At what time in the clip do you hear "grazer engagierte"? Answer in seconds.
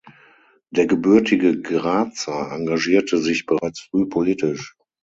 1.61-3.19